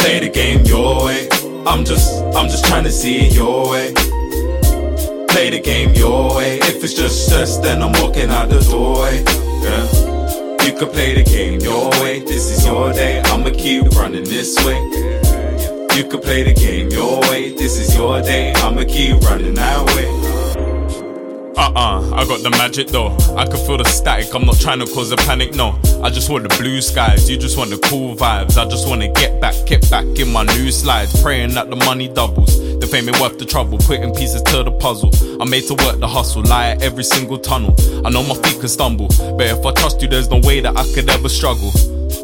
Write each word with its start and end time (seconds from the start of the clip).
Play 0.00 0.18
the 0.18 0.30
game 0.32 0.64
your 0.64 1.04
way. 1.04 1.28
I'm 1.66 1.84
just, 1.84 2.22
I'm 2.34 2.48
just 2.48 2.64
trying 2.64 2.84
to 2.84 2.90
see 2.90 3.26
it 3.26 3.34
your 3.34 3.70
way. 3.70 3.92
Play 5.28 5.50
the 5.50 5.60
game 5.62 5.94
your 5.94 6.34
way. 6.36 6.58
If 6.58 6.82
it's 6.82 6.94
just 6.94 7.26
stress, 7.26 7.58
then 7.58 7.82
I'm 7.82 7.92
walking 8.02 8.30
out 8.30 8.48
the 8.48 8.60
doorway. 8.60 9.22
Yeah. 9.62 10.64
You 10.64 10.72
could 10.78 10.92
play 10.92 11.14
the 11.14 11.22
game 11.22 11.60
your 11.60 11.90
way. 12.02 12.20
This 12.20 12.50
is 12.50 12.64
your 12.64 12.92
day. 12.92 13.20
I'ma 13.26 13.50
keep 13.50 13.84
running 13.90 14.24
this 14.24 14.56
way. 14.64 14.80
You 15.96 16.08
could 16.08 16.22
play 16.22 16.44
the 16.44 16.54
game 16.54 16.88
your 16.88 17.20
way. 17.28 17.52
This 17.52 17.78
is 17.78 17.94
your 17.94 18.22
day. 18.22 18.54
I'ma 18.56 18.84
keep 18.84 19.20
running 19.20 19.54
that 19.54 19.86
way. 19.94 20.29
Got 22.30 22.44
the 22.44 22.50
magic 22.50 22.86
though. 22.86 23.08
I 23.36 23.44
can 23.44 23.56
feel 23.66 23.76
the 23.76 23.84
static, 23.86 24.32
I'm 24.36 24.46
not 24.46 24.60
trying 24.60 24.78
to 24.78 24.86
cause 24.86 25.10
a 25.10 25.16
panic, 25.16 25.56
no. 25.56 25.76
I 26.00 26.10
just 26.10 26.30
want 26.30 26.48
the 26.48 26.56
blue 26.62 26.80
skies, 26.80 27.28
you 27.28 27.36
just 27.36 27.58
want 27.58 27.70
the 27.70 27.78
cool 27.78 28.14
vibes. 28.14 28.56
I 28.56 28.68
just 28.70 28.86
wanna 28.86 29.08
get 29.08 29.40
back, 29.40 29.56
get 29.66 29.90
back 29.90 30.04
in 30.16 30.30
my 30.30 30.44
new 30.44 30.70
slides. 30.70 31.20
Praying 31.22 31.54
that 31.54 31.70
the 31.70 31.74
money 31.74 32.06
doubles. 32.06 32.56
The 32.78 32.86
fame 32.86 33.08
ain't 33.08 33.18
worth 33.18 33.40
the 33.40 33.44
trouble, 33.44 33.78
putting 33.78 34.14
pieces 34.14 34.42
to 34.42 34.62
the 34.62 34.70
puzzle. 34.70 35.10
I'm 35.42 35.50
made 35.50 35.64
to 35.64 35.74
work 35.74 35.98
the 35.98 36.06
hustle, 36.06 36.44
lie 36.44 36.68
at 36.68 36.82
every 36.84 37.02
single 37.02 37.36
tunnel. 37.36 37.74
I 38.06 38.10
know 38.10 38.22
my 38.22 38.36
feet 38.36 38.60
can 38.60 38.68
stumble, 38.68 39.08
but 39.36 39.48
if 39.48 39.66
I 39.66 39.72
trust 39.72 40.00
you, 40.00 40.06
there's 40.06 40.30
no 40.30 40.38
way 40.38 40.60
that 40.60 40.76
I 40.76 40.84
could 40.94 41.10
ever 41.10 41.28
struggle. 41.28 41.72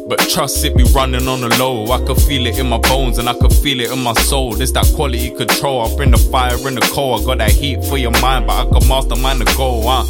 But 0.07 0.19
trust 0.29 0.63
it 0.63 0.77
be 0.77 0.83
running 0.95 1.27
on 1.27 1.41
the 1.41 1.49
low. 1.57 1.91
I 1.91 1.99
could 2.05 2.17
feel 2.21 2.45
it 2.47 2.57
in 2.59 2.69
my 2.69 2.77
bones 2.77 3.17
and 3.17 3.27
I 3.27 3.33
could 3.33 3.51
feel 3.51 3.81
it 3.81 3.91
in 3.91 3.99
my 3.99 4.13
soul. 4.13 4.53
There's 4.53 4.71
that 4.71 4.89
quality 4.95 5.31
control. 5.31 5.85
I 5.85 5.93
bring 5.97 6.11
the 6.11 6.17
fire 6.17 6.55
in 6.65 6.75
the 6.75 6.91
cold. 6.93 7.21
I 7.21 7.25
got 7.25 7.37
that 7.39 7.51
heat 7.51 7.83
for 7.83 7.97
your 7.97 8.11
mind, 8.21 8.47
but 8.47 8.53
I 8.67 8.79
can 8.79 8.87
mastermind 8.87 9.41
the 9.41 9.53
goal. 9.57 9.85
Uh. 9.85 10.05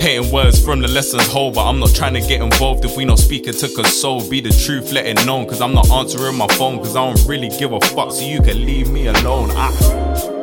Hating 0.00 0.32
words 0.32 0.62
from 0.62 0.80
the 0.80 0.88
lessons 0.88 1.26
whole, 1.28 1.52
but 1.52 1.64
I'm 1.64 1.78
not 1.78 1.94
trying 1.94 2.14
to 2.14 2.20
get 2.20 2.42
involved 2.42 2.84
if 2.84 2.96
we 2.96 3.04
not 3.04 3.20
speaking 3.20 3.54
to 3.54 3.68
console. 3.68 4.28
Be 4.28 4.40
the 4.40 4.50
truth, 4.50 4.92
let 4.92 5.06
it 5.06 5.24
known, 5.24 5.46
cause 5.46 5.62
I'm 5.62 5.72
not 5.72 5.88
answering 5.90 6.36
my 6.36 6.48
phone, 6.48 6.78
cause 6.78 6.96
I 6.96 7.06
don't 7.06 7.24
really 7.26 7.48
give 7.48 7.72
a 7.72 7.80
fuck, 7.80 8.10
so 8.10 8.22
you 8.22 8.42
can 8.42 8.66
leave 8.66 8.90
me 8.90 9.06
alone. 9.06 9.50
I 9.52 9.70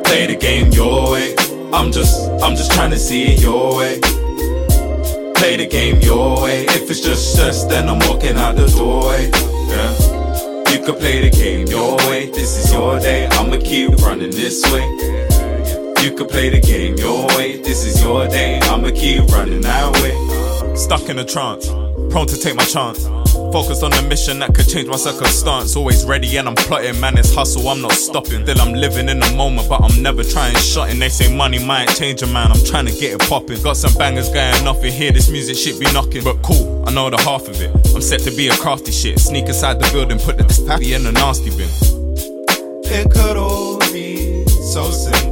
play 0.04 0.26
the 0.26 0.36
game 0.36 0.72
your 0.72 1.12
way. 1.12 1.36
I'm 1.72 1.92
just, 1.92 2.28
I'm 2.42 2.56
just 2.56 2.72
trying 2.72 2.90
to 2.90 2.98
see 2.98 3.34
it 3.34 3.42
your 3.42 3.76
way 3.76 4.00
play 5.42 5.56
the 5.56 5.66
game 5.66 6.00
your 6.02 6.40
way. 6.40 6.64
If 6.66 6.88
it's 6.88 7.00
just 7.00 7.32
stress, 7.32 7.64
then 7.64 7.88
I'm 7.88 7.98
walking 8.08 8.36
out 8.36 8.54
the 8.54 8.66
doorway. 8.68 9.28
Yeah. 9.72 10.70
You 10.70 10.78
can 10.84 10.94
play 10.94 11.28
the 11.28 11.30
game 11.36 11.66
your 11.66 11.96
way. 12.08 12.30
This 12.30 12.56
is 12.56 12.72
your 12.72 13.00
day. 13.00 13.26
I'ma 13.26 13.56
keep 13.56 13.90
running 14.06 14.30
this 14.30 14.62
way. 14.70 14.86
You 16.02 16.14
can 16.14 16.28
play 16.28 16.48
the 16.50 16.60
game 16.60 16.94
your 16.96 17.26
way. 17.36 17.60
This 17.60 17.84
is 17.84 18.00
your 18.00 18.28
day. 18.28 18.60
I'ma 18.62 18.90
keep 18.94 19.24
running 19.30 19.62
that 19.62 19.90
way. 20.00 20.76
Stuck 20.76 21.08
in 21.08 21.18
a 21.18 21.24
trance, 21.24 21.66
prone 22.12 22.28
to 22.28 22.38
take 22.38 22.54
my 22.54 22.64
chance. 22.64 23.21
Focused 23.52 23.82
on 23.82 23.90
the 23.90 24.00
mission 24.08 24.38
that 24.38 24.54
could 24.54 24.66
change 24.66 24.88
my 24.88 24.96
circumstance. 24.96 25.76
Always 25.76 26.06
ready 26.06 26.38
and 26.38 26.48
I'm 26.48 26.54
plotting, 26.54 26.98
man. 26.98 27.18
It's 27.18 27.34
hustle, 27.34 27.68
I'm 27.68 27.82
not 27.82 27.92
stopping. 27.92 28.44
Still, 28.44 28.58
I'm 28.62 28.72
living 28.72 29.10
in 29.10 29.20
the 29.20 29.30
moment, 29.36 29.68
but 29.68 29.82
I'm 29.82 30.02
never 30.02 30.24
trying 30.24 30.56
shutting. 30.56 30.98
They 30.98 31.10
say 31.10 31.34
money 31.36 31.62
might 31.62 31.88
change 31.90 32.22
a 32.22 32.26
man. 32.26 32.50
I'm 32.50 32.64
trying 32.64 32.86
to 32.86 32.92
get 32.92 33.12
it 33.12 33.28
popping. 33.28 33.62
Got 33.62 33.76
some 33.76 33.92
bangers 33.94 34.30
going 34.30 34.66
off 34.66 34.82
in 34.82 34.90
here. 34.90 35.12
This 35.12 35.28
music 35.28 35.56
shit 35.56 35.78
be 35.78 35.84
knocking, 35.92 36.24
but 36.24 36.40
cool. 36.40 36.82
I 36.88 36.92
know 36.92 37.10
the 37.10 37.20
half 37.20 37.46
of 37.46 37.60
it. 37.60 37.70
I'm 37.94 38.00
set 38.00 38.20
to 38.20 38.30
be 38.30 38.48
a 38.48 38.56
crafty 38.56 38.90
shit. 38.90 39.18
Sneak 39.18 39.44
inside 39.44 39.78
the 39.80 39.90
building, 39.92 40.18
put 40.18 40.38
the 40.38 40.44
happy 40.66 40.94
in 40.94 41.04
the 41.04 41.12
nasty 41.12 41.50
bin. 41.50 41.68
It 42.84 43.10
could 43.10 43.36
all 43.36 43.78
be 43.92 44.46
so 44.46 44.90
simple. 44.90 45.31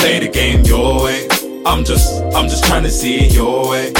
Play 0.00 0.18
the 0.18 0.28
game 0.28 0.62
your 0.64 1.04
way. 1.04 1.28
I'm 1.66 1.84
just, 1.84 2.22
I'm 2.34 2.48
just 2.48 2.64
trying 2.64 2.84
to 2.84 2.90
see 2.90 3.26
it 3.26 3.34
your 3.34 3.68
way. 3.68 3.92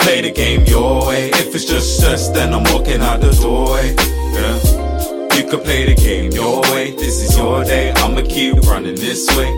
Play 0.00 0.22
the 0.22 0.32
game 0.34 0.64
your 0.64 1.06
way. 1.06 1.28
If 1.28 1.54
it's 1.54 1.66
just 1.66 1.98
stress, 1.98 2.30
then 2.30 2.54
I'm 2.54 2.64
walking 2.72 3.02
out 3.02 3.20
the 3.20 3.30
doorway. 3.32 3.94
Yeah. 4.32 5.36
You 5.36 5.48
could 5.50 5.62
play 5.62 5.84
the 5.84 5.94
game 5.94 6.32
your 6.32 6.62
way. 6.72 6.92
This 6.92 7.22
is 7.22 7.36
your 7.36 7.64
day. 7.64 7.92
I'ma 7.96 8.22
keep 8.22 8.56
running 8.62 8.96
this 8.96 9.28
way. 9.36 9.50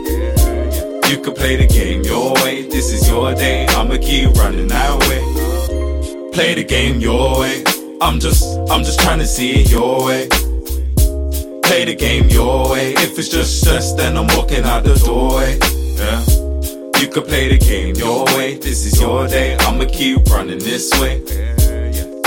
You 1.09 1.23
could 1.23 1.37
play 1.37 1.57
the 1.57 1.69
game 1.69 2.03
your 2.03 2.35
way. 2.43 2.63
This 2.63 2.93
is 2.93 3.09
your 3.09 3.35
day. 3.35 3.67
I'ma 3.69 3.99
keep 3.99 4.31
running 4.35 4.67
that 4.67 4.99
way. 5.07 5.23
Play 6.33 6.55
the 6.55 6.65
game 6.65 6.99
your 6.99 7.39
way. 7.39 7.63
I'm 8.01 8.19
just, 8.19 8.43
I'm 8.69 8.83
just 8.83 8.99
trying 8.99 9.21
to 9.21 9.27
see 9.27 9.63
it 9.63 9.71
your 9.71 10.05
way. 10.05 10.29
Play 11.65 11.85
the 11.85 11.95
game 11.95 12.29
your 12.29 12.71
way. 12.71 12.93
If 12.93 13.19
it's 13.19 13.29
just 13.29 13.61
stress, 13.61 13.93
then 13.95 14.17
I'm 14.17 14.27
walking 14.37 14.65
out 14.65 14.85
the 14.85 14.95
doorway. 14.95 15.59
Yeah. 15.97 16.21
You 17.01 17.09
could 17.11 17.27
play 17.27 17.49
the 17.49 17.59
game 17.59 17.97
your 17.97 18.25
way. 18.37 18.59
This 18.59 18.85
is 18.87 19.01
your 19.01 19.27
day. 19.27 19.57
I'ma 19.61 19.87
keep 19.87 20.25
running 20.27 20.59
this 20.59 20.91
way. 21.01 21.19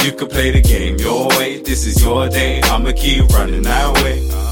You 0.03 0.11
could 0.13 0.29
play 0.29 0.51
the 0.51 0.61
game 0.61 0.97
your 0.97 1.27
way. 1.29 1.61
This 1.61 1.85
is 1.85 2.01
your 2.03 2.29
day. 2.29 2.61
I'ma 2.63 2.91
keep 2.93 3.27
running 3.29 3.63
that 3.63 3.93
way. 4.03 4.46